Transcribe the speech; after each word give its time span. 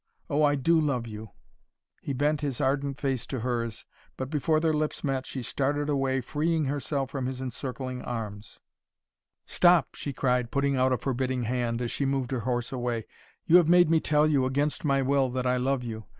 Oh, 0.31 0.41
I 0.41 0.55
do 0.55 0.81
love 0.81 1.05
you!" 1.05 1.29
He 2.01 2.11
bent 2.11 2.41
his 2.41 2.59
ardent 2.59 2.99
face 2.99 3.27
to 3.27 3.41
hers, 3.41 3.85
but 4.17 4.31
before 4.31 4.59
their 4.59 4.73
lips 4.73 5.03
met 5.03 5.27
she 5.27 5.43
started 5.43 5.89
away, 5.89 6.21
freeing 6.21 6.65
herself 6.65 7.11
from 7.11 7.27
his 7.27 7.39
encircling 7.39 8.01
arms. 8.01 8.59
"Stop!" 9.45 9.93
she 9.93 10.11
cried, 10.11 10.49
putting 10.49 10.75
out 10.75 10.91
a 10.91 10.97
forbidding 10.97 11.43
hand, 11.43 11.83
as 11.83 11.91
she 11.91 12.07
moved 12.07 12.31
her 12.31 12.39
horse 12.39 12.71
away. 12.71 13.05
"You 13.45 13.57
have 13.57 13.69
made 13.69 13.91
me 13.91 13.99
tell 13.99 14.25
you, 14.25 14.43
against 14.43 14.83
my 14.83 15.03
will, 15.03 15.29
that 15.29 15.45
I 15.45 15.57
love 15.57 15.83
you. 15.83 16.05